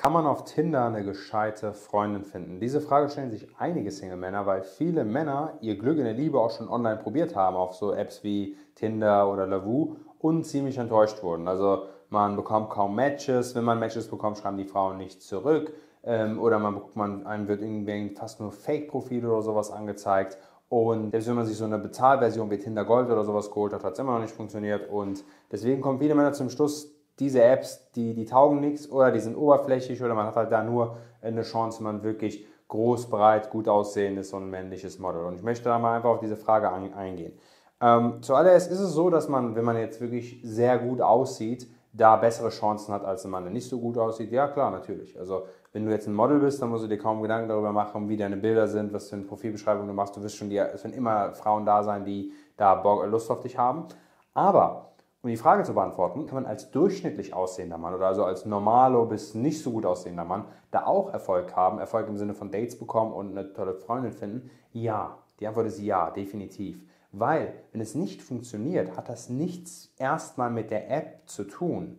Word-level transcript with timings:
Kann 0.00 0.14
man 0.14 0.24
auf 0.26 0.44
Tinder 0.44 0.86
eine 0.86 1.04
gescheite 1.04 1.74
Freundin 1.74 2.24
finden? 2.24 2.58
Diese 2.58 2.80
Frage 2.80 3.10
stellen 3.10 3.30
sich 3.30 3.46
einige 3.58 3.90
Single-Männer, 3.90 4.46
weil 4.46 4.62
viele 4.62 5.04
Männer 5.04 5.58
ihr 5.60 5.76
Glück 5.76 5.98
in 5.98 6.04
der 6.04 6.14
Liebe 6.14 6.40
auch 6.40 6.50
schon 6.50 6.70
online 6.70 6.96
probiert 6.96 7.36
haben, 7.36 7.54
auf 7.54 7.74
so 7.74 7.92
Apps 7.92 8.24
wie 8.24 8.56
Tinder 8.76 9.30
oder 9.30 9.46
Lavu 9.46 9.96
und 10.18 10.44
ziemlich 10.44 10.78
enttäuscht 10.78 11.22
wurden. 11.22 11.46
Also 11.46 11.82
man 12.08 12.34
bekommt 12.34 12.70
kaum 12.70 12.94
Matches, 12.94 13.54
wenn 13.54 13.64
man 13.64 13.78
Matches 13.78 14.08
bekommt, 14.08 14.38
schreiben 14.38 14.56
die 14.56 14.64
Frauen 14.64 14.96
nicht 14.96 15.20
zurück 15.20 15.74
ähm, 16.02 16.40
oder 16.40 16.58
man, 16.58 16.80
man, 16.94 17.26
einem 17.26 17.46
wird 17.46 17.60
irgendwie 17.60 18.14
fast 18.18 18.40
nur 18.40 18.52
Fake-Profile 18.52 19.30
oder 19.30 19.42
sowas 19.42 19.70
angezeigt 19.70 20.38
und 20.70 21.10
selbst 21.10 21.28
wenn 21.28 21.36
man 21.36 21.44
sich 21.44 21.58
so 21.58 21.66
eine 21.66 21.78
Bezahlversion 21.78 22.50
wie 22.50 22.56
Tinder 22.56 22.86
Gold 22.86 23.10
oder 23.10 23.26
sowas 23.26 23.50
geholt 23.50 23.74
hat, 23.74 23.84
hat 23.84 23.92
es 23.92 23.98
immer 23.98 24.14
noch 24.14 24.22
nicht 24.22 24.34
funktioniert 24.34 24.88
und 24.88 25.24
deswegen 25.52 25.82
kommen 25.82 25.98
viele 25.98 26.14
Männer 26.14 26.32
zum 26.32 26.48
Schluss, 26.48 26.90
diese 27.20 27.42
Apps, 27.42 27.90
die, 27.92 28.14
die 28.14 28.24
taugen 28.24 28.60
nichts 28.60 28.90
oder 28.90 29.12
die 29.12 29.20
sind 29.20 29.36
oberflächlich 29.36 30.02
oder 30.02 30.14
man 30.14 30.26
hat 30.26 30.36
halt 30.36 30.50
da 30.50 30.64
nur 30.64 30.96
eine 31.22 31.42
Chance, 31.42 31.82
man 31.82 32.02
wirklich 32.02 32.46
groß, 32.68 33.10
breit, 33.10 33.50
gut 33.50 33.68
aussehendes 33.68 34.32
und 34.32 34.48
männliches 34.48 34.98
Model. 34.98 35.24
Und 35.24 35.34
ich 35.34 35.42
möchte 35.42 35.64
da 35.64 35.78
mal 35.78 35.96
einfach 35.96 36.10
auf 36.10 36.20
diese 36.20 36.36
Frage 36.36 36.70
eingehen. 36.72 37.32
Ähm, 37.80 38.18
zuallererst 38.22 38.70
ist 38.70 38.80
es 38.80 38.92
so, 38.92 39.10
dass 39.10 39.28
man, 39.28 39.54
wenn 39.54 39.64
man 39.64 39.76
jetzt 39.76 40.00
wirklich 40.00 40.40
sehr 40.42 40.78
gut 40.78 41.00
aussieht, 41.00 41.68
da 41.92 42.16
bessere 42.16 42.50
Chancen 42.50 42.94
hat 42.94 43.04
als 43.04 43.24
ein 43.24 43.30
Mann, 43.30 43.42
der 43.42 43.52
nicht 43.52 43.68
so 43.68 43.80
gut 43.80 43.98
aussieht. 43.98 44.30
Ja, 44.30 44.46
klar, 44.48 44.70
natürlich. 44.70 45.18
Also, 45.18 45.46
wenn 45.72 45.84
du 45.84 45.90
jetzt 45.90 46.06
ein 46.06 46.14
Model 46.14 46.38
bist, 46.38 46.62
dann 46.62 46.68
musst 46.68 46.84
du 46.84 46.88
dir 46.88 46.98
kaum 46.98 47.20
Gedanken 47.22 47.48
darüber 47.48 47.72
machen, 47.72 48.08
wie 48.08 48.16
deine 48.16 48.36
Bilder 48.36 48.68
sind, 48.68 48.92
was 48.92 49.08
für 49.08 49.16
eine 49.16 49.24
Profilbeschreibung 49.24 49.86
du 49.86 49.92
machst. 49.92 50.16
Du 50.16 50.22
wirst 50.22 50.36
schon, 50.36 50.50
die, 50.50 50.58
es 50.58 50.84
werden 50.84 50.94
immer 50.94 51.32
Frauen 51.34 51.64
da 51.64 51.82
sein, 51.82 52.04
die 52.04 52.32
da 52.56 52.80
Lust 53.04 53.30
auf 53.30 53.40
dich 53.40 53.58
haben. 53.58 53.86
Aber 54.34 54.92
um 55.22 55.28
die 55.28 55.36
Frage 55.36 55.64
zu 55.64 55.74
beantworten, 55.74 56.26
kann 56.26 56.36
man 56.36 56.46
als 56.46 56.70
durchschnittlich 56.70 57.34
aussehender 57.34 57.76
Mann 57.76 57.94
oder 57.94 58.06
also 58.06 58.24
als 58.24 58.46
normalo 58.46 59.04
bis 59.04 59.34
nicht 59.34 59.62
so 59.62 59.70
gut 59.70 59.84
aussehender 59.84 60.24
Mann 60.24 60.46
da 60.70 60.86
auch 60.86 61.12
Erfolg 61.12 61.54
haben, 61.54 61.78
Erfolg 61.78 62.08
im 62.08 62.16
Sinne 62.16 62.34
von 62.34 62.50
Dates 62.50 62.78
bekommen 62.78 63.12
und 63.12 63.36
eine 63.36 63.52
tolle 63.52 63.74
Freundin 63.74 64.12
finden? 64.12 64.50
Ja, 64.72 65.18
die 65.38 65.46
Antwort 65.46 65.66
ist 65.66 65.80
ja, 65.80 66.10
definitiv. 66.10 66.82
Weil, 67.12 67.54
wenn 67.72 67.80
es 67.80 67.94
nicht 67.94 68.22
funktioniert, 68.22 68.96
hat 68.96 69.08
das 69.08 69.28
nichts 69.28 69.92
erstmal 69.98 70.50
mit 70.50 70.70
der 70.70 70.90
App 70.90 71.22
zu 71.26 71.44
tun. 71.44 71.98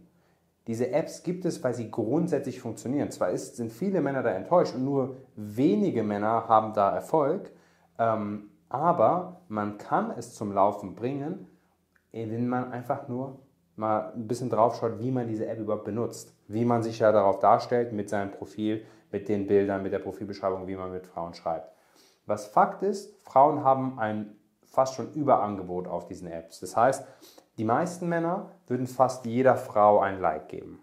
Diese 0.68 0.92
Apps 0.92 1.24
gibt 1.24 1.44
es, 1.46 1.64
weil 1.64 1.74
sie 1.74 1.92
grundsätzlich 1.92 2.62
funktionieren. 2.62 3.12
Zwar 3.12 3.30
ist, 3.30 3.58
sind 3.58 3.72
viele 3.72 4.02
Männer 4.02 4.24
da 4.24 4.30
enttäuscht 4.32 4.76
und 4.76 4.86
nur 4.86 5.18
wenige 5.36 6.04
Männer 6.04 6.48
haben 6.48 6.74
da 6.74 6.92
Erfolg, 6.94 7.52
ähm, 8.00 8.52
aber 8.70 9.42
man 9.48 9.78
kann 9.78 10.12
es 10.12 10.34
zum 10.34 10.54
Laufen 10.54 10.96
bringen, 10.96 11.48
wenn 12.12 12.48
man 12.48 12.72
einfach 12.72 13.08
nur 13.08 13.40
mal 13.76 14.12
ein 14.14 14.28
bisschen 14.28 14.50
drauf 14.50 14.76
schaut, 14.76 15.00
wie 15.00 15.12
man 15.12 15.28
diese 15.28 15.48
App 15.48 15.60
überhaupt 15.60 15.86
benutzt. 15.86 16.36
Wie 16.48 16.66
man 16.66 16.84
sich 16.84 17.00
ja 17.00 17.12
darauf 17.12 17.40
darstellt 17.40 17.94
mit 17.94 18.10
seinem 18.10 18.32
Profil, 18.32 18.86
mit 19.12 19.28
den 19.30 19.48
Bildern, 19.48 19.84
mit 19.84 19.94
der 19.94 20.00
Profilbeschreibung, 20.00 20.68
wie 20.68 20.76
man 20.76 20.92
mit 20.92 21.08
Frauen 21.08 21.34
schreibt. 21.34 21.72
Was 22.26 22.48
Fakt 22.48 22.84
ist, 22.84 23.16
Frauen 23.24 23.64
haben 23.64 24.00
ein 24.00 24.36
fast 24.66 24.96
schon 24.96 25.12
Überangebot 25.14 25.88
auf 25.88 26.06
diesen 26.06 26.28
Apps. 26.28 26.60
Das 26.62 26.78
heißt, 26.78 27.06
die 27.58 27.66
meisten 27.66 28.08
Männer 28.08 28.52
würden 28.68 28.88
fast 28.88 29.26
jeder 29.26 29.58
Frau 29.58 30.00
ein 30.00 30.22
Like 30.22 30.48
geben. 30.48 30.80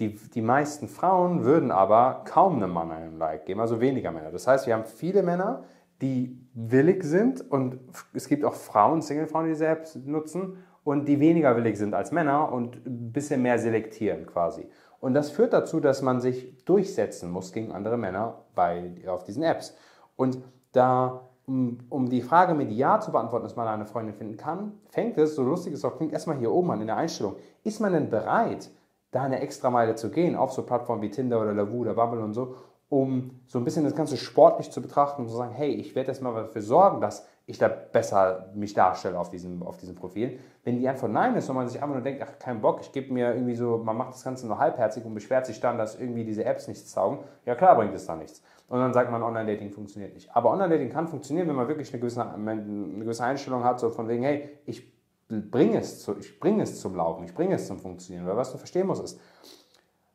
Die, 0.00 0.16
die 0.16 0.42
meisten 0.42 0.88
Frauen 0.88 1.44
würden 1.44 1.70
aber 1.70 2.24
kaum 2.24 2.56
einem 2.56 2.72
Mann 2.72 2.90
einen 2.90 3.18
Like 3.18 3.46
geben, 3.46 3.60
also 3.60 3.80
weniger 3.80 4.10
Männer. 4.10 4.32
Das 4.32 4.46
heißt, 4.46 4.66
wir 4.66 4.74
haben 4.74 4.84
viele 4.84 5.22
Männer, 5.22 5.64
die 6.02 6.38
willig 6.54 7.04
sind 7.04 7.50
und 7.50 7.78
es 8.12 8.28
gibt 8.28 8.44
auch 8.44 8.54
Frauen, 8.54 9.00
Single-Frauen, 9.00 9.46
die 9.46 9.64
Apps 9.64 9.96
nutzen 9.96 10.58
und 10.84 11.06
die 11.06 11.20
weniger 11.20 11.56
willig 11.56 11.78
sind 11.78 11.94
als 11.94 12.12
Männer 12.12 12.52
und 12.52 12.84
ein 12.84 13.12
bisschen 13.12 13.40
mehr 13.40 13.58
selektieren 13.58 14.26
quasi. 14.26 14.68
Und 15.00 15.14
das 15.14 15.30
führt 15.30 15.52
dazu, 15.52 15.80
dass 15.80 16.02
man 16.02 16.20
sich 16.20 16.64
durchsetzen 16.64 17.30
muss 17.30 17.52
gegen 17.52 17.72
andere 17.72 17.96
Männer 17.96 18.44
bei, 18.54 18.92
auf 19.06 19.24
diesen 19.24 19.42
Apps. 19.42 19.76
Und 20.16 20.38
da, 20.72 21.28
um, 21.46 21.78
um 21.88 22.08
die 22.08 22.22
Frage 22.22 22.54
mit 22.54 22.70
Ja 22.70 23.00
zu 23.00 23.12
beantworten, 23.12 23.44
dass 23.44 23.56
man 23.56 23.66
eine 23.66 23.86
Freundin 23.86 24.14
finden 24.14 24.36
kann, 24.36 24.74
fängt 24.90 25.18
es, 25.18 25.34
so 25.34 25.42
lustig 25.42 25.72
es 25.72 25.84
auch 25.84 25.96
klingt, 25.96 26.12
erstmal 26.12 26.36
hier 26.36 26.52
oben 26.52 26.70
an 26.70 26.80
in 26.80 26.86
der 26.86 26.96
Einstellung. 26.96 27.36
Ist 27.64 27.80
man 27.80 27.92
denn 27.92 28.10
bereit, 28.10 28.70
da 29.10 29.22
eine 29.22 29.40
Extrameile 29.40 29.94
zu 29.94 30.10
gehen, 30.10 30.36
auf 30.36 30.52
so 30.52 30.62
Plattformen 30.62 31.02
wie 31.02 31.10
Tinder 31.10 31.40
oder 31.40 31.52
Lavu 31.52 31.80
oder 31.80 31.94
Bubble 31.94 32.22
und 32.22 32.34
so, 32.34 32.56
um 32.92 33.30
so 33.46 33.58
ein 33.58 33.64
bisschen 33.64 33.84
das 33.84 33.96
Ganze 33.96 34.18
sportlich 34.18 34.70
zu 34.70 34.82
betrachten 34.82 35.22
und 35.22 35.28
zu 35.28 35.34
sagen, 35.34 35.54
hey, 35.54 35.70
ich 35.70 35.94
werde 35.94 36.08
jetzt 36.12 36.20
mal 36.20 36.34
dafür 36.34 36.60
sorgen, 36.60 37.00
dass 37.00 37.26
ich 37.46 37.56
da 37.56 37.66
besser 37.68 38.50
mich 38.54 38.74
darstelle 38.74 39.18
auf 39.18 39.30
diesem, 39.30 39.62
auf 39.62 39.78
diesem 39.78 39.94
Profil. 39.94 40.38
Wenn 40.62 40.78
die 40.78 40.86
Antwort 40.86 41.10
nein 41.10 41.34
ist 41.34 41.48
und 41.48 41.56
man 41.56 41.66
sich 41.68 41.82
einfach 41.82 41.94
nur 41.94 42.04
denkt, 42.04 42.22
ach, 42.22 42.38
kein 42.38 42.60
Bock, 42.60 42.82
ich 42.82 42.92
gebe 42.92 43.10
mir 43.14 43.32
irgendwie 43.32 43.54
so, 43.54 43.78
man 43.78 43.96
macht 43.96 44.12
das 44.12 44.22
Ganze 44.22 44.46
nur 44.46 44.58
halbherzig 44.58 45.06
und 45.06 45.14
beschwert 45.14 45.46
sich 45.46 45.58
dann, 45.58 45.78
dass 45.78 45.98
irgendwie 45.98 46.26
diese 46.26 46.44
Apps 46.44 46.68
nichts 46.68 46.92
taugen, 46.92 47.20
ja 47.46 47.54
klar 47.54 47.76
bringt 47.76 47.94
es 47.94 48.04
da 48.04 48.14
nichts. 48.14 48.42
Und 48.68 48.78
dann 48.78 48.92
sagt 48.92 49.10
man, 49.10 49.22
Online-Dating 49.22 49.70
funktioniert 49.70 50.12
nicht. 50.12 50.36
Aber 50.36 50.50
Online-Dating 50.50 50.90
kann 50.90 51.08
funktionieren, 51.08 51.48
wenn 51.48 51.56
man 51.56 51.68
wirklich 51.68 51.90
eine 51.94 51.98
gewisse, 51.98 52.30
eine 52.30 52.62
gewisse 52.98 53.24
Einstellung 53.24 53.64
hat, 53.64 53.80
so 53.80 53.88
von 53.88 54.06
wegen, 54.08 54.22
hey, 54.22 54.50
ich 54.66 54.92
bringe 55.28 55.78
es, 55.78 56.02
zu, 56.02 56.18
ich 56.18 56.38
bringe 56.38 56.62
es 56.62 56.78
zum 56.78 56.94
Laufen, 56.94 57.24
ich 57.24 57.32
bringe 57.32 57.54
es 57.54 57.66
zum 57.66 57.78
Funktionieren. 57.78 58.26
Weil 58.26 58.36
was 58.36 58.52
du 58.52 58.58
verstehen 58.58 58.86
musst 58.86 59.02
ist, 59.02 59.18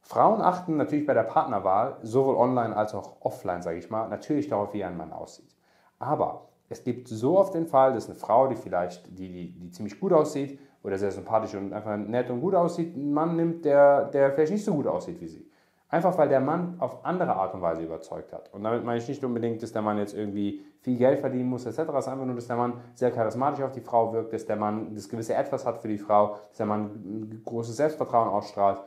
Frauen 0.08 0.42
achten 0.42 0.78
natürlich 0.78 1.06
bei 1.06 1.14
der 1.14 1.24
Partnerwahl, 1.24 1.98
sowohl 2.02 2.36
online 2.36 2.76
als 2.78 2.96
auch 2.96 3.18
offline, 3.20 3.62
sage 3.62 3.78
ich 3.78 3.90
mal, 3.90 4.08
natürlich 4.08 4.48
darauf, 4.48 4.74
wie 4.74 4.86
ein 4.86 4.96
Mann 4.96 5.12
aussieht. 5.12 5.54
Aber 6.00 6.48
es 6.70 6.86
gibt 6.86 7.10
so 7.10 7.38
oft 7.38 7.54
den 7.54 7.68
Fall, 7.68 7.94
dass 7.94 8.06
eine 8.06 8.16
Frau, 8.16 8.48
die 8.48 8.56
vielleicht, 8.56 9.06
die, 9.20 9.30
die, 9.30 9.60
die 9.60 9.70
ziemlich 9.72 10.00
gut 10.00 10.14
aussieht 10.14 10.60
oder 10.82 10.98
sehr 10.98 11.12
sympathisch 11.12 11.56
und 11.56 11.74
einfach 11.74 11.98
nett 11.98 12.30
und 12.30 12.40
gut 12.40 12.56
aussieht, 12.56 12.96
einen 12.96 13.12
Mann 13.12 13.36
nimmt, 13.36 13.66
der, 13.66 14.06
der 14.06 14.32
vielleicht 14.32 14.54
nicht 14.54 14.64
so 14.64 14.76
gut 14.76 14.88
aussieht 14.88 15.20
wie 15.20 15.28
sie. 15.28 15.52
Einfach 15.90 16.18
weil 16.18 16.30
der 16.30 16.40
Mann 16.40 16.76
auf 16.80 17.04
andere 17.04 17.36
Art 17.36 17.54
und 17.54 17.62
Weise 17.62 17.84
überzeugt 17.84 18.32
hat. 18.32 18.54
Und 18.54 18.64
damit 18.64 18.86
meine 18.86 19.00
ich 19.00 19.08
nicht 19.10 19.24
unbedingt, 19.26 19.62
dass 19.62 19.74
der 19.74 19.82
Mann 19.82 19.98
jetzt 19.98 20.14
irgendwie 20.14 20.62
viel 20.80 20.98
Geld 20.98 21.20
verdienen 21.20 21.50
muss, 21.50 21.66
etc. 21.66 21.80
Es 21.80 22.06
ist 22.06 22.08
einfach 22.08 22.26
nur, 22.26 22.36
dass 22.36 22.48
der 22.48 22.56
Mann 22.56 22.76
sehr 22.94 23.12
charismatisch 23.12 23.62
auf 23.62 23.74
die 23.74 23.82
Frau 23.82 24.14
wirkt, 24.14 24.32
dass 24.32 24.46
der 24.46 24.56
Mann 24.56 24.96
das 24.96 25.10
gewisse 25.10 25.34
Etwas 25.34 25.66
hat 25.66 25.80
für 25.80 25.90
die 25.90 25.98
Frau, 25.98 26.38
dass 26.48 26.58
der 26.58 26.66
Mann 26.66 26.86
ein 26.86 27.42
großes 27.44 27.76
Selbstvertrauen 27.76 28.30
ausstrahlt 28.30 28.82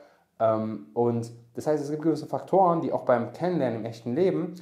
und 0.95 1.31
das 1.55 1.67
heißt, 1.67 1.85
es 1.85 1.91
gibt 1.91 2.03
gewisse 2.03 2.27
Faktoren, 2.27 2.81
die 2.81 2.93
auch 2.93 3.05
beim 3.05 3.33
Kennenlernen 3.33 3.81
im 3.81 3.85
echten 3.85 4.15
Leben 4.15 4.55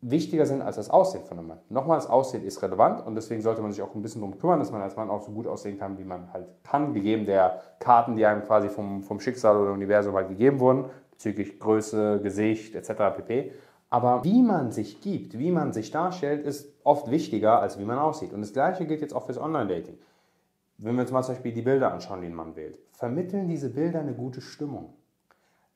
wichtiger 0.00 0.46
sind 0.46 0.62
als 0.62 0.76
das 0.76 0.90
Aussehen 0.90 1.24
von 1.24 1.38
einem 1.38 1.48
Mann. 1.48 1.58
Nochmal, 1.68 1.98
das 1.98 2.08
Aussehen 2.08 2.44
ist 2.44 2.62
relevant 2.62 3.06
und 3.06 3.14
deswegen 3.14 3.42
sollte 3.42 3.60
man 3.60 3.70
sich 3.70 3.82
auch 3.82 3.94
ein 3.94 4.02
bisschen 4.02 4.22
darum 4.22 4.38
kümmern, 4.38 4.58
dass 4.58 4.72
man 4.72 4.80
als 4.80 4.96
Mann 4.96 5.10
auch 5.10 5.20
so 5.20 5.30
gut 5.30 5.46
aussehen 5.46 5.78
kann, 5.78 5.98
wie 5.98 6.04
man 6.04 6.32
halt 6.32 6.46
kann, 6.64 6.94
gegeben 6.94 7.26
der 7.26 7.60
Karten, 7.78 8.16
die 8.16 8.24
einem 8.24 8.42
quasi 8.44 8.68
vom, 8.68 9.02
vom 9.02 9.20
Schicksal 9.20 9.56
oder 9.58 9.72
Universum 9.72 10.14
halt 10.14 10.28
gegeben 10.28 10.58
wurden, 10.58 10.86
bezüglich 11.10 11.60
Größe, 11.60 12.20
Gesicht 12.22 12.74
etc. 12.74 12.88
pp. 13.16 13.52
Aber 13.90 14.24
wie 14.24 14.42
man 14.42 14.72
sich 14.72 15.00
gibt, 15.02 15.38
wie 15.38 15.50
man 15.50 15.72
sich 15.72 15.90
darstellt, 15.90 16.44
ist 16.44 16.72
oft 16.82 17.10
wichtiger, 17.10 17.60
als 17.60 17.78
wie 17.78 17.84
man 17.84 17.98
aussieht. 17.98 18.32
Und 18.32 18.40
das 18.40 18.52
Gleiche 18.52 18.86
gilt 18.86 19.02
jetzt 19.02 19.14
auch 19.14 19.26
fürs 19.26 19.38
Online-Dating 19.38 19.98
wenn 20.82 20.94
wir 20.94 21.02
uns 21.02 21.10
mal 21.10 21.22
zum 21.22 21.34
Beispiel 21.34 21.52
die 21.52 21.62
Bilder 21.62 21.92
anschauen, 21.92 22.22
die 22.22 22.28
ein 22.28 22.34
Mann 22.34 22.56
wählt, 22.56 22.78
vermitteln 22.92 23.48
diese 23.48 23.70
Bilder 23.70 24.00
eine 24.00 24.14
gute 24.14 24.40
Stimmung. 24.40 24.94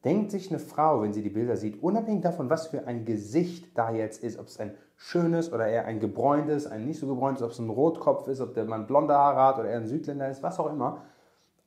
Denkt 0.04 0.30
sich 0.30 0.50
eine 0.50 0.58
Frau, 0.58 1.02
wenn 1.02 1.12
sie 1.12 1.22
die 1.22 1.30
Bilder 1.30 1.56
sieht, 1.56 1.82
unabhängig 1.82 2.22
davon, 2.22 2.50
was 2.50 2.66
für 2.66 2.86
ein 2.86 3.04
Gesicht 3.04 3.76
da 3.76 3.90
jetzt 3.90 4.22
ist, 4.22 4.38
ob 4.38 4.46
es 4.46 4.60
ein 4.60 4.74
schönes 4.96 5.52
oder 5.52 5.66
eher 5.66 5.86
ein 5.86 6.00
gebräuntes, 6.00 6.66
ein 6.66 6.84
nicht 6.84 7.00
so 7.00 7.06
gebräuntes, 7.06 7.42
ob 7.42 7.50
es 7.50 7.58
ein 7.58 7.70
Rotkopf 7.70 8.28
ist, 8.28 8.40
ob 8.40 8.54
der 8.54 8.64
Mann 8.64 8.86
blonde 8.86 9.14
Haare 9.14 9.40
hat 9.40 9.58
oder 9.58 9.70
eher 9.70 9.78
ein 9.78 9.86
Südländer 9.86 10.28
ist, 10.30 10.42
was 10.42 10.58
auch 10.58 10.70
immer, 10.70 11.02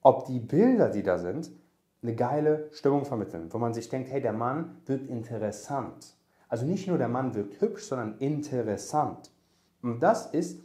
ob 0.01 0.25
die 0.25 0.39
Bilder, 0.39 0.89
die 0.89 1.03
da 1.03 1.17
sind, 1.17 1.51
eine 2.03 2.15
geile 2.15 2.67
Stimmung 2.71 3.05
vermitteln, 3.05 3.47
wo 3.51 3.57
man 3.57 3.73
sich 3.73 3.89
denkt, 3.89 4.11
hey, 4.11 4.21
der 4.21 4.33
Mann 4.33 4.77
wirkt 4.85 5.09
interessant. 5.09 6.15
Also 6.47 6.65
nicht 6.65 6.87
nur 6.87 6.97
der 6.97 7.09
Mann 7.09 7.33
wirkt 7.35 7.59
hübsch, 7.59 7.83
sondern 7.83 8.17
interessant. 8.19 9.31
Und 9.81 10.01
das 10.01 10.27
ist 10.27 10.61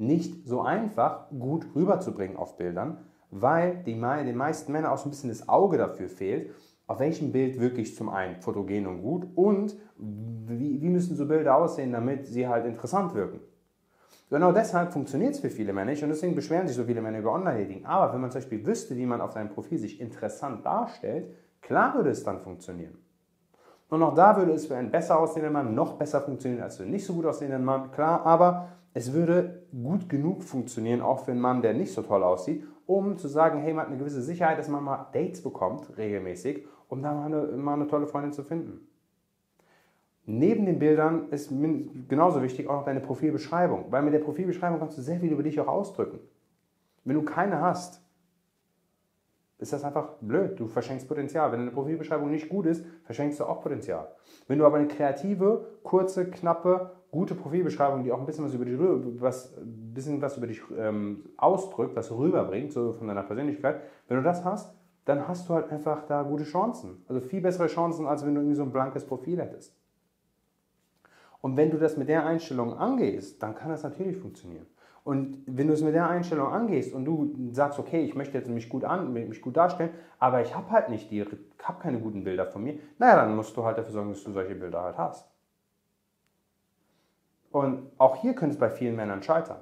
nicht 0.00 0.46
so 0.46 0.62
einfach 0.62 1.28
gut 1.30 1.66
rüberzubringen 1.74 2.36
auf 2.36 2.56
Bildern, 2.56 2.98
weil 3.30 3.82
die, 3.84 3.92
den 3.92 4.36
meisten 4.36 4.72
Männern 4.72 4.90
auch 4.90 4.98
so 4.98 5.08
ein 5.08 5.10
bisschen 5.10 5.30
das 5.30 5.48
Auge 5.48 5.78
dafür 5.78 6.08
fehlt, 6.08 6.50
auf 6.86 6.98
welchem 6.98 7.30
Bild 7.30 7.60
wirklich 7.60 7.94
zum 7.94 8.08
einen 8.08 8.40
fotogen 8.40 8.86
und 8.86 9.02
gut 9.02 9.26
und 9.36 9.76
wie, 9.96 10.80
wie 10.82 10.88
müssen 10.88 11.14
so 11.14 11.28
Bilder 11.28 11.54
aussehen, 11.54 11.92
damit 11.92 12.26
sie 12.26 12.48
halt 12.48 12.66
interessant 12.66 13.14
wirken. 13.14 13.40
Genau 14.30 14.52
deshalb 14.52 14.92
funktioniert 14.92 15.34
es 15.34 15.40
für 15.40 15.50
viele 15.50 15.72
Männer 15.72 15.90
nicht 15.90 16.02
und 16.02 16.08
deswegen 16.08 16.34
beschweren 16.34 16.66
sich 16.66 16.76
so 16.76 16.84
viele 16.84 17.02
Männer 17.02 17.18
über 17.18 17.32
Online-Dating. 17.32 17.84
Aber 17.84 18.12
wenn 18.12 18.20
man 18.20 18.30
zum 18.30 18.40
Beispiel 18.40 18.64
wüsste, 18.64 18.96
wie 18.96 19.06
man 19.06 19.20
auf 19.20 19.32
seinem 19.32 19.50
Profil 19.50 19.78
sich 19.78 20.00
interessant 20.00 20.64
darstellt, 20.64 21.34
klar 21.60 21.94
würde 21.94 22.10
es 22.10 22.24
dann 22.24 22.40
funktionieren. 22.40 22.96
Und 23.88 24.02
auch 24.04 24.14
da 24.14 24.36
würde 24.36 24.52
es 24.52 24.66
für 24.66 24.76
einen 24.76 24.92
besser 24.92 25.18
aussehenden 25.18 25.52
Mann 25.52 25.74
noch 25.74 25.94
besser 25.94 26.20
funktionieren 26.20 26.62
als 26.62 26.76
für 26.76 26.84
einen 26.84 26.92
nicht 26.92 27.04
so 27.04 27.12
gut 27.12 27.26
aussehenden 27.26 27.64
Mann, 27.64 27.90
klar, 27.90 28.24
aber 28.24 28.68
es 28.92 29.12
würde 29.12 29.62
gut 29.70 30.08
genug 30.08 30.42
funktionieren, 30.42 31.00
auch 31.00 31.24
für 31.24 31.30
einen 31.30 31.40
Mann, 31.40 31.62
der 31.62 31.74
nicht 31.74 31.92
so 31.92 32.02
toll 32.02 32.22
aussieht, 32.22 32.64
um 32.86 33.16
zu 33.16 33.28
sagen, 33.28 33.60
hey, 33.60 33.72
man 33.72 33.82
hat 33.82 33.88
eine 33.88 33.98
gewisse 33.98 34.22
Sicherheit, 34.22 34.58
dass 34.58 34.68
man 34.68 34.82
mal 34.82 35.06
Dates 35.12 35.42
bekommt, 35.42 35.96
regelmäßig, 35.96 36.66
um 36.88 37.02
da 37.02 37.14
mal 37.14 37.26
eine, 37.26 37.56
mal 37.56 37.74
eine 37.74 37.86
tolle 37.86 38.06
Freundin 38.06 38.32
zu 38.32 38.42
finden. 38.42 38.88
Neben 40.26 40.66
den 40.66 40.78
Bildern 40.78 41.28
ist 41.30 41.50
genauso 42.08 42.42
wichtig 42.42 42.68
auch 42.68 42.76
noch 42.76 42.84
deine 42.84 43.00
Profilbeschreibung, 43.00 43.86
weil 43.90 44.02
mit 44.02 44.12
der 44.12 44.20
Profilbeschreibung 44.20 44.78
kannst 44.78 44.98
du 44.98 45.02
sehr 45.02 45.20
viel 45.20 45.32
über 45.32 45.42
dich 45.42 45.58
auch 45.60 45.68
ausdrücken. 45.68 46.20
Wenn 47.04 47.16
du 47.16 47.22
keine 47.22 47.60
hast, 47.60 48.02
ist 49.58 49.72
das 49.72 49.84
einfach 49.84 50.14
blöd. 50.20 50.58
Du 50.58 50.66
verschenkst 50.68 51.06
Potenzial. 51.06 51.52
Wenn 51.52 51.60
eine 51.60 51.70
Profilbeschreibung 51.70 52.30
nicht 52.30 52.48
gut 52.48 52.66
ist, 52.66 52.84
verschenkst 53.04 53.40
du 53.40 53.44
auch 53.44 53.60
Potenzial. 53.60 54.08
Wenn 54.48 54.58
du 54.58 54.64
aber 54.64 54.78
eine 54.78 54.88
kreative, 54.88 55.66
kurze, 55.82 56.30
knappe, 56.30 56.92
gute 57.10 57.34
Profilbeschreibung, 57.34 58.04
die 58.04 58.12
auch 58.12 58.20
ein 58.20 58.26
bisschen 58.26 58.44
was 58.44 58.54
über 58.54 58.64
dich, 58.64 58.78
was, 58.78 59.54
bisschen 59.64 60.22
was 60.22 60.36
über 60.36 60.46
dich 60.46 60.60
ähm, 60.78 61.24
ausdrückt, 61.36 61.96
was 61.96 62.10
rüberbringt, 62.10 62.72
so 62.72 62.92
von 62.92 63.08
deiner 63.08 63.22
Persönlichkeit, 63.22 63.80
wenn 64.08 64.16
du 64.16 64.22
das 64.22 64.44
hast, 64.44 64.74
dann 65.04 65.26
hast 65.26 65.48
du 65.48 65.54
halt 65.54 65.70
einfach 65.70 66.06
da 66.06 66.22
gute 66.22 66.44
Chancen. 66.44 67.04
Also 67.08 67.20
viel 67.20 67.40
bessere 67.40 67.66
Chancen, 67.66 68.06
als 68.06 68.24
wenn 68.24 68.34
du 68.34 68.40
irgendwie 68.40 68.56
so 68.56 68.62
ein 68.62 68.72
blankes 68.72 69.04
Profil 69.04 69.40
hättest. 69.40 69.76
Und 71.40 71.56
wenn 71.56 71.70
du 71.70 71.78
das 71.78 71.96
mit 71.96 72.08
der 72.08 72.26
Einstellung 72.26 72.74
angehst, 72.74 73.42
dann 73.42 73.54
kann 73.54 73.70
das 73.70 73.82
natürlich 73.82 74.16
funktionieren. 74.18 74.66
Und 75.02 75.42
wenn 75.46 75.66
du 75.66 75.72
es 75.72 75.82
mit 75.82 75.94
der 75.94 76.08
Einstellung 76.08 76.52
angehst 76.52 76.94
und 76.94 77.06
du 77.06 77.34
sagst, 77.52 77.78
okay, 77.78 78.02
ich 78.02 78.14
möchte 78.14 78.36
jetzt 78.36 78.50
mich 78.50 78.68
gut, 78.68 78.84
an, 78.84 79.12
mich 79.12 79.40
gut 79.40 79.56
darstellen, 79.56 79.90
aber 80.18 80.42
ich 80.42 80.54
habe 80.54 80.70
halt 80.70 80.90
nicht 80.90 81.10
die, 81.10 81.24
habe 81.62 81.80
keine 81.80 81.98
guten 81.98 82.22
Bilder 82.22 82.46
von 82.46 82.62
mir, 82.62 82.78
naja, 82.98 83.16
dann 83.16 83.34
musst 83.34 83.56
du 83.56 83.64
halt 83.64 83.78
dafür 83.78 83.92
sorgen, 83.92 84.10
dass 84.10 84.22
du 84.22 84.32
solche 84.32 84.54
Bilder 84.54 84.82
halt 84.82 84.98
hast. 84.98 85.29
Und 87.50 87.90
auch 87.98 88.16
hier 88.16 88.34
könnte 88.34 88.54
es 88.54 88.58
bei 88.58 88.70
vielen 88.70 88.96
Männern 88.96 89.22
scheitern. 89.22 89.58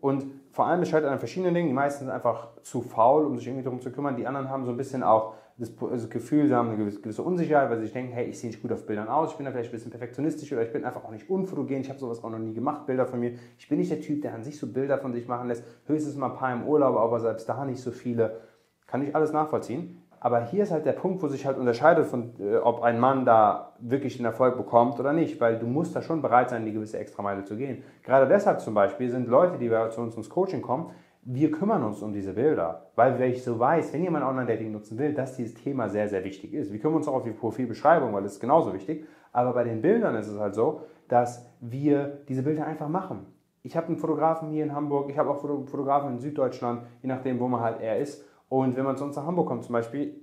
Und 0.00 0.26
vor 0.52 0.66
allem 0.66 0.82
es 0.82 0.88
scheitert 0.88 1.10
an 1.10 1.18
verschiedenen 1.18 1.54
Dingen. 1.54 1.68
Die 1.68 1.74
meisten 1.74 2.04
sind 2.04 2.10
einfach 2.10 2.48
zu 2.62 2.80
faul, 2.80 3.24
um 3.26 3.36
sich 3.36 3.46
irgendwie 3.46 3.64
darum 3.64 3.80
zu 3.80 3.90
kümmern. 3.90 4.16
Die 4.16 4.26
anderen 4.26 4.48
haben 4.48 4.64
so 4.64 4.70
ein 4.70 4.76
bisschen 4.76 5.02
auch 5.02 5.34
das, 5.58 6.10
Gefühl, 6.10 6.48
sie 6.48 6.54
haben 6.54 6.68
eine 6.68 6.76
gewisse 6.76 7.22
Unsicherheit, 7.22 7.70
weil 7.70 7.78
sie 7.78 7.84
sich 7.84 7.92
denken, 7.92 8.12
hey, 8.12 8.26
ich 8.26 8.38
sehe 8.38 8.50
nicht 8.50 8.60
gut 8.60 8.72
auf 8.72 8.84
Bildern 8.84 9.08
aus, 9.08 9.30
ich 9.30 9.36
bin 9.36 9.46
da 9.46 9.52
vielleicht 9.52 9.70
ein 9.70 9.72
bisschen 9.72 9.90
perfektionistisch 9.90 10.52
oder 10.52 10.62
ich 10.62 10.72
bin 10.72 10.84
einfach 10.84 11.04
auch 11.04 11.10
nicht 11.10 11.30
unfotogen, 11.30 11.80
ich 11.80 11.88
habe 11.88 11.98
sowas 11.98 12.22
auch 12.22 12.28
noch 12.28 12.38
nie 12.38 12.52
gemacht, 12.52 12.86
Bilder 12.86 13.06
von 13.06 13.20
mir. 13.20 13.32
Ich 13.58 13.68
bin 13.68 13.78
nicht 13.78 13.90
der 13.90 14.00
Typ, 14.00 14.20
der 14.20 14.34
an 14.34 14.44
sich 14.44 14.58
so 14.58 14.70
Bilder 14.70 14.98
von 14.98 15.14
sich 15.14 15.26
machen 15.26 15.48
lässt, 15.48 15.64
höchstens 15.86 16.16
mal 16.16 16.30
ein 16.30 16.36
paar 16.36 16.52
im 16.52 16.66
Urlaub, 16.66 16.96
aber 16.96 17.20
selbst 17.20 17.48
da 17.48 17.64
nicht 17.64 17.80
so 17.80 17.90
viele. 17.90 18.40
Kann 18.86 19.02
ich 19.02 19.14
alles 19.14 19.32
nachvollziehen. 19.32 20.02
Aber 20.20 20.40
hier 20.44 20.62
ist 20.62 20.72
halt 20.72 20.86
der 20.86 20.92
Punkt, 20.92 21.22
wo 21.22 21.28
sich 21.28 21.46
halt 21.46 21.58
unterscheidet, 21.58 22.06
von, 22.06 22.32
äh, 22.40 22.56
ob 22.56 22.82
ein 22.82 22.98
Mann 22.98 23.24
da 23.24 23.72
wirklich 23.78 24.16
den 24.16 24.26
Erfolg 24.26 24.56
bekommt 24.56 24.98
oder 24.98 25.12
nicht, 25.12 25.40
weil 25.40 25.58
du 25.58 25.66
musst 25.66 25.94
da 25.94 26.02
schon 26.02 26.22
bereit 26.22 26.50
sein, 26.50 26.64
die 26.64 26.72
gewisse 26.72 26.98
Extrameile 26.98 27.44
zu 27.44 27.56
gehen. 27.56 27.82
Gerade 28.02 28.26
deshalb 28.26 28.60
zum 28.60 28.74
Beispiel 28.74 29.10
sind 29.10 29.28
Leute, 29.28 29.58
die 29.58 29.70
zu 29.90 30.00
uns 30.00 30.16
ins 30.16 30.30
Coaching 30.30 30.62
kommen, 30.62 30.90
wir 31.28 31.50
kümmern 31.50 31.82
uns 31.82 32.02
um 32.02 32.12
diese 32.12 32.34
Bilder, 32.34 32.86
weil 32.94 33.20
ich 33.22 33.42
so 33.42 33.58
weiß, 33.58 33.92
wenn 33.92 34.02
jemand 34.04 34.24
Online-Dating 34.24 34.70
nutzen 34.70 34.96
will, 34.96 35.12
dass 35.12 35.36
dieses 35.36 35.54
Thema 35.54 35.88
sehr, 35.88 36.08
sehr 36.08 36.22
wichtig 36.22 36.54
ist. 36.54 36.72
Wir 36.72 36.78
kümmern 36.78 36.98
uns 36.98 37.08
auch 37.08 37.14
auf 37.14 37.24
die 37.24 37.32
Profilbeschreibung, 37.32 38.12
weil 38.14 38.22
das 38.22 38.34
ist 38.34 38.40
genauso 38.40 38.72
wichtig. 38.72 39.04
Aber 39.32 39.52
bei 39.52 39.64
den 39.64 39.82
Bildern 39.82 40.14
ist 40.14 40.28
es 40.28 40.38
halt 40.38 40.54
so, 40.54 40.82
dass 41.08 41.44
wir 41.60 42.20
diese 42.28 42.44
Bilder 42.44 42.64
einfach 42.64 42.88
machen. 42.88 43.26
Ich 43.64 43.76
habe 43.76 43.88
einen 43.88 43.96
Fotografen 43.96 44.50
hier 44.50 44.62
in 44.62 44.72
Hamburg, 44.72 45.10
ich 45.10 45.18
habe 45.18 45.28
auch 45.28 45.40
Fotografen 45.40 46.12
in 46.12 46.18
Süddeutschland, 46.20 46.82
je 47.02 47.08
nachdem, 47.08 47.40
wo 47.40 47.48
man 47.48 47.60
halt 47.60 47.80
eher 47.80 47.98
ist. 47.98 48.24
Und 48.48 48.76
wenn 48.76 48.84
man 48.84 48.96
uns 48.96 49.16
nach 49.16 49.26
Hamburg 49.26 49.48
kommt 49.48 49.64
zum 49.64 49.72
Beispiel, 49.72 50.20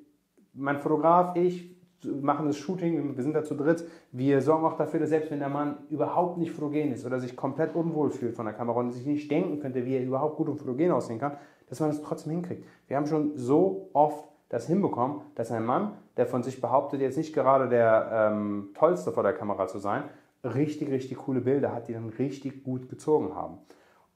mein 0.54 0.80
Fotograf, 0.80 1.36
ich, 1.36 1.74
machen 2.06 2.48
das 2.48 2.58
Shooting, 2.58 3.16
wir 3.16 3.24
sind 3.24 3.34
da 3.34 3.44
zu 3.44 3.56
dritt. 3.56 3.86
Wir 4.12 4.42
sorgen 4.42 4.66
auch 4.66 4.78
dafür, 4.78 5.00
dass 5.00 5.10
selbst 5.10 5.32
wenn 5.32 5.40
der 5.40 5.50
Mann 5.50 5.78
überhaupt 5.90 6.38
nicht 6.38 6.52
fotogen 6.52 6.92
ist 6.92 7.06
oder 7.06 7.20
sich 7.20 7.36
komplett 7.36 7.76
unwohl 7.76 8.12
fühlt 8.12 8.36
von 8.36 8.46
der 8.46 8.54
Kamera 8.54 8.80
und 8.80 8.92
sich 8.92 9.06
nicht 9.06 9.32
denken 9.32 9.60
könnte, 9.60 9.86
wie 9.86 9.96
er 9.96 10.04
überhaupt 10.04 10.38
gut 10.38 10.50
und 10.50 10.58
fotogen 10.58 10.92
aussehen 10.92 11.20
kann, 11.20 11.38
dass 11.70 11.80
man 11.80 11.90
das 11.90 12.02
trotzdem 12.02 12.34
hinkriegt. 12.34 12.66
Wir 12.88 12.98
haben 12.98 13.08
schon 13.08 13.32
so 13.36 13.90
oft 13.94 14.28
das 14.50 14.68
hinbekommen, 14.68 15.22
dass 15.36 15.52
ein 15.52 15.66
Mann, 15.66 15.94
der 16.18 16.28
von 16.28 16.44
sich 16.44 16.62
behauptet, 16.62 17.02
jetzt 17.02 17.18
nicht 17.18 17.34
gerade 17.34 17.68
der 17.70 18.32
ähm, 18.32 18.70
Tollste 18.76 19.12
vor 19.12 19.24
der 19.24 19.34
Kamera 19.34 19.68
zu 19.68 19.80
sein, 19.80 20.04
richtig, 20.44 20.92
richtig 20.92 21.18
coole 21.18 21.42
Bilder 21.42 21.74
hat, 21.74 21.88
die 21.88 21.94
dann 21.94 22.10
richtig 22.10 22.64
gut 22.64 22.90
gezogen 22.90 23.34
haben. 23.34 23.60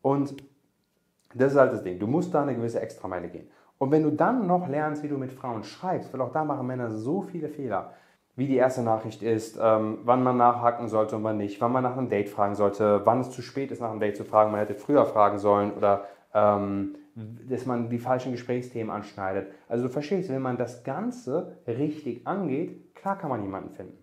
Und 0.01 0.35
das 1.33 1.53
ist 1.53 1.57
halt 1.57 1.73
das 1.73 1.83
Ding. 1.83 1.99
Du 1.99 2.07
musst 2.07 2.33
da 2.33 2.43
eine 2.43 2.55
gewisse 2.55 2.79
Extrameile 2.79 3.29
gehen. 3.29 3.47
Und 3.77 3.91
wenn 3.91 4.03
du 4.03 4.11
dann 4.11 4.47
noch 4.47 4.67
lernst, 4.67 5.03
wie 5.03 5.07
du 5.07 5.17
mit 5.17 5.31
Frauen 5.31 5.63
schreibst, 5.63 6.13
weil 6.13 6.21
auch 6.21 6.31
da 6.31 6.43
machen 6.43 6.65
Männer 6.65 6.91
so 6.91 7.21
viele 7.21 7.49
Fehler, 7.49 7.93
wie 8.35 8.47
die 8.47 8.55
erste 8.55 8.83
Nachricht 8.83 9.23
ist, 9.23 9.57
ähm, 9.61 9.99
wann 10.03 10.23
man 10.23 10.37
nachhaken 10.37 10.87
sollte 10.87 11.15
und 11.15 11.23
wann 11.23 11.37
nicht, 11.37 11.59
wann 11.59 11.71
man 11.71 11.83
nach 11.83 11.97
einem 11.97 12.09
Date 12.09 12.29
fragen 12.29 12.55
sollte, 12.55 13.01
wann 13.03 13.19
es 13.19 13.31
zu 13.31 13.41
spät 13.41 13.71
ist, 13.71 13.81
nach 13.81 13.89
einem 13.89 13.99
Date 13.99 14.15
zu 14.15 14.23
fragen, 14.23 14.51
man 14.51 14.59
hätte 14.59 14.75
früher 14.75 15.05
fragen 15.05 15.39
sollen 15.39 15.73
oder 15.73 16.05
ähm, 16.33 16.95
dass 17.15 17.65
man 17.65 17.89
die 17.89 17.97
falschen 17.97 18.31
Gesprächsthemen 18.31 18.91
anschneidet. 18.91 19.51
Also 19.67 19.85
du 19.85 19.89
verstehst, 19.89 20.29
wenn 20.29 20.41
man 20.41 20.57
das 20.57 20.83
Ganze 20.83 21.57
richtig 21.67 22.27
angeht, 22.27 22.93
klar 22.93 23.17
kann 23.17 23.31
man 23.31 23.41
jemanden 23.41 23.71
finden. 23.71 23.97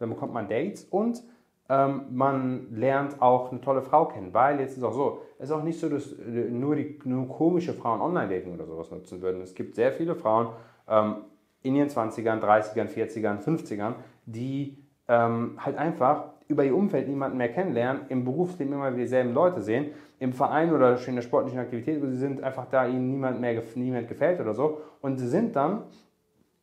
Dann 0.00 0.10
bekommt 0.10 0.34
man 0.34 0.48
Dates 0.48 0.84
und 0.84 1.22
ähm, 1.68 2.02
man 2.10 2.74
lernt 2.74 3.22
auch 3.22 3.50
eine 3.50 3.60
tolle 3.60 3.82
Frau 3.82 4.06
kennen, 4.06 4.34
weil 4.34 4.60
jetzt 4.60 4.76
ist 4.76 4.82
auch 4.82 4.92
so, 4.92 5.22
es 5.38 5.48
ist 5.48 5.52
auch 5.52 5.62
nicht 5.62 5.78
so, 5.78 5.88
dass 5.88 6.12
äh, 6.12 6.50
nur, 6.50 6.76
die, 6.76 6.98
nur 7.04 7.28
komische 7.28 7.72
Frauen 7.72 8.00
Online-Dating 8.00 8.54
oder 8.54 8.66
sowas 8.66 8.90
nutzen 8.90 9.22
würden. 9.22 9.40
Es 9.40 9.54
gibt 9.54 9.74
sehr 9.74 9.92
viele 9.92 10.14
Frauen 10.14 10.48
ähm, 10.88 11.16
in 11.62 11.74
ihren 11.74 11.88
20ern, 11.88 12.40
30ern, 12.40 12.88
40ern, 12.88 13.42
50ern, 13.42 13.94
die 14.26 14.78
ähm, 15.08 15.54
halt 15.58 15.78
einfach 15.78 16.34
über 16.48 16.64
ihr 16.64 16.76
Umfeld 16.76 17.08
niemanden 17.08 17.38
mehr 17.38 17.50
kennenlernen, 17.50 18.02
im 18.10 18.24
Berufsleben 18.24 18.74
immer 18.74 18.88
wieder 18.92 19.02
dieselben 19.02 19.32
Leute 19.32 19.62
sehen, 19.62 19.92
im 20.18 20.34
Verein 20.34 20.72
oder 20.74 20.98
in 21.06 21.14
der 21.14 21.22
sportlichen 21.22 21.60
Aktivität, 21.60 22.02
wo 22.02 22.06
sie 22.06 22.16
sind, 22.16 22.42
einfach 22.42 22.66
da 22.66 22.86
ihnen 22.86 23.10
niemand 23.10 23.40
mehr 23.40 23.62
niemand 23.74 24.08
gefällt 24.08 24.40
oder 24.40 24.52
so 24.52 24.82
und 25.00 25.18
sie 25.18 25.28
sind 25.28 25.56
dann 25.56 25.84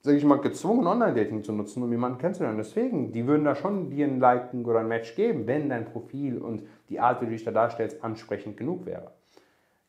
sage 0.01 0.17
ich 0.17 0.25
mal, 0.25 0.39
gezwungen, 0.39 0.87
Online-Dating 0.87 1.43
zu 1.43 1.53
nutzen, 1.53 1.83
um 1.83 1.91
jemanden 1.91 2.17
kennenzulernen. 2.17 2.57
Deswegen, 2.57 3.11
die 3.11 3.27
würden 3.27 3.45
da 3.45 3.55
schon 3.55 3.89
dir 3.89 4.07
ein 4.07 4.19
Liken 4.19 4.65
oder 4.65 4.79
ein 4.79 4.87
Match 4.87 5.15
geben, 5.15 5.47
wenn 5.47 5.69
dein 5.69 5.85
Profil 5.85 6.39
und 6.39 6.63
die 6.89 6.99
Art, 6.99 7.21
wie 7.21 7.25
du 7.25 7.31
dich 7.31 7.43
da 7.43 7.51
darstellst, 7.51 8.03
ansprechend 8.03 8.57
genug 8.57 8.85
wäre. 8.85 9.11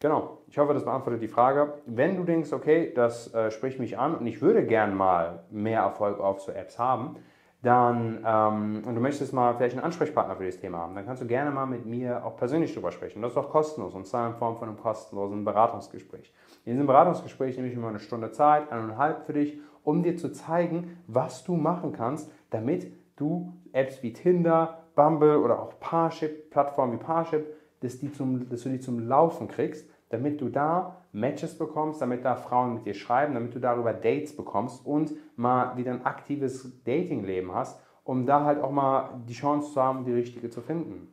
Genau, 0.00 0.38
ich 0.48 0.58
hoffe, 0.58 0.74
das 0.74 0.84
beantwortet 0.84 1.22
die 1.22 1.28
Frage. 1.28 1.74
Wenn 1.86 2.16
du 2.16 2.24
denkst, 2.24 2.52
okay, 2.52 2.92
das 2.94 3.32
äh, 3.34 3.50
spricht 3.50 3.78
mich 3.78 3.98
an 3.98 4.16
und 4.16 4.26
ich 4.26 4.42
würde 4.42 4.66
gern 4.66 4.96
mal 4.96 5.44
mehr 5.50 5.80
Erfolg 5.80 6.18
auf 6.18 6.40
so 6.40 6.52
Apps 6.52 6.78
haben, 6.78 7.16
dann, 7.62 8.18
ähm, 8.26 8.82
und 8.84 8.96
du 8.96 9.00
möchtest 9.00 9.32
mal 9.32 9.54
vielleicht 9.54 9.76
einen 9.76 9.84
Ansprechpartner 9.84 10.34
für 10.34 10.44
dieses 10.44 10.60
Thema 10.60 10.78
haben, 10.78 10.96
dann 10.96 11.06
kannst 11.06 11.22
du 11.22 11.26
gerne 11.26 11.52
mal 11.52 11.66
mit 11.66 11.86
mir 11.86 12.24
auch 12.24 12.36
persönlich 12.36 12.74
drüber 12.74 12.90
sprechen. 12.90 13.22
Das 13.22 13.32
ist 13.32 13.38
auch 13.38 13.50
kostenlos 13.50 13.94
und 13.94 14.04
zwar 14.04 14.26
in 14.26 14.34
Form 14.34 14.56
von 14.56 14.68
einem 14.68 14.76
kostenlosen 14.76 15.44
Beratungsgespräch. 15.44 16.32
In 16.64 16.72
diesem 16.72 16.88
Beratungsgespräch 16.88 17.56
nehme 17.56 17.68
ich 17.68 17.74
immer 17.74 17.88
eine 17.88 18.00
Stunde 18.00 18.32
Zeit, 18.32 18.72
eineinhalb 18.72 19.24
für 19.24 19.34
dich 19.34 19.60
um 19.84 20.02
dir 20.02 20.16
zu 20.16 20.32
zeigen, 20.32 20.98
was 21.06 21.44
du 21.44 21.56
machen 21.56 21.92
kannst, 21.92 22.30
damit 22.50 22.92
du 23.16 23.52
Apps 23.72 24.02
wie 24.02 24.12
Tinder, 24.12 24.84
Bumble 24.94 25.38
oder 25.38 25.60
auch 25.60 25.78
Parship, 25.80 26.50
Plattformen 26.50 26.94
wie 26.94 27.02
Parship, 27.02 27.46
dass, 27.80 27.98
die 27.98 28.12
zum, 28.12 28.48
dass 28.48 28.62
du 28.62 28.68
die 28.68 28.80
zum 28.80 29.00
Laufen 29.00 29.48
kriegst, 29.48 29.88
damit 30.10 30.40
du 30.40 30.48
da 30.48 31.02
Matches 31.12 31.56
bekommst, 31.56 32.00
damit 32.00 32.24
da 32.24 32.36
Frauen 32.36 32.74
mit 32.74 32.86
dir 32.86 32.94
schreiben, 32.94 33.34
damit 33.34 33.54
du 33.54 33.58
darüber 33.58 33.92
Dates 33.92 34.36
bekommst 34.36 34.84
und 34.84 35.12
mal 35.36 35.76
wieder 35.76 35.92
ein 35.92 36.04
aktives 36.04 36.82
Datingleben 36.84 37.54
hast, 37.54 37.80
um 38.04 38.26
da 38.26 38.44
halt 38.44 38.60
auch 38.60 38.70
mal 38.70 39.22
die 39.26 39.34
Chance 39.34 39.72
zu 39.72 39.82
haben, 39.82 40.04
die 40.04 40.12
richtige 40.12 40.50
zu 40.50 40.60
finden. 40.60 41.08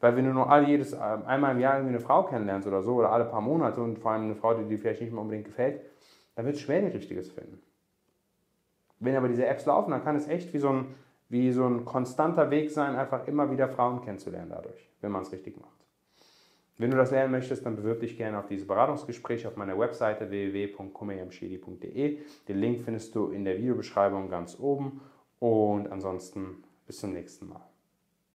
Weil 0.00 0.16
wenn 0.16 0.24
du 0.24 0.32
nur 0.32 0.50
alle 0.50 0.66
jedes 0.66 0.92
einmal 0.92 1.52
im 1.52 1.60
Jahr 1.60 1.76
irgendwie 1.76 1.94
eine 1.94 2.04
Frau 2.04 2.24
kennenlernst 2.24 2.68
oder 2.68 2.82
so 2.82 2.96
oder 2.96 3.10
alle 3.10 3.24
paar 3.24 3.40
Monate 3.40 3.80
und 3.80 3.98
vor 3.98 4.10
allem 4.10 4.24
eine 4.24 4.34
Frau, 4.34 4.54
die 4.54 4.64
dir 4.64 4.78
vielleicht 4.78 5.00
nicht 5.00 5.12
mehr 5.12 5.22
unbedingt 5.22 5.46
gefällt, 5.46 5.80
dann 6.34 6.44
wird 6.44 6.56
es 6.56 6.60
schwer, 6.60 6.82
die 6.82 6.96
richtige 6.96 7.22
zu 7.22 7.32
finden. 7.32 7.62
Wenn 9.00 9.16
aber 9.16 9.28
diese 9.28 9.46
Apps 9.46 9.66
laufen, 9.66 9.90
dann 9.90 10.02
kann 10.02 10.16
es 10.16 10.28
echt 10.28 10.52
wie 10.54 10.58
so 10.58 10.70
ein, 10.70 10.94
wie 11.28 11.52
so 11.52 11.66
ein 11.66 11.84
konstanter 11.84 12.50
Weg 12.50 12.70
sein, 12.70 12.96
einfach 12.96 13.26
immer 13.26 13.50
wieder 13.50 13.68
Frauen 13.68 14.00
kennenzulernen 14.02 14.50
dadurch, 14.50 14.90
wenn 15.00 15.12
man 15.12 15.22
es 15.22 15.32
richtig 15.32 15.60
macht. 15.60 15.74
Wenn 16.76 16.90
du 16.90 16.96
das 16.96 17.12
lernen 17.12 17.30
möchtest, 17.30 17.64
dann 17.64 17.76
bewirb 17.76 18.00
dich 18.00 18.16
gerne 18.16 18.38
auf 18.38 18.46
dieses 18.46 18.66
Beratungsgespräch 18.66 19.46
auf 19.46 19.56
meiner 19.56 19.78
Webseite 19.78 20.28
www.kumeyamshedi.de. 20.30 22.18
Den 22.48 22.58
Link 22.58 22.80
findest 22.80 23.14
du 23.14 23.28
in 23.28 23.44
der 23.44 23.58
Videobeschreibung 23.58 24.28
ganz 24.28 24.58
oben. 24.58 25.00
Und 25.38 25.92
ansonsten 25.92 26.64
bis 26.86 26.98
zum 26.98 27.12
nächsten 27.12 27.48
Mal. 27.48 27.73